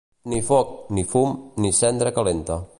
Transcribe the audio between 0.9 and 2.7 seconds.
ni fum, ni cendra calenta.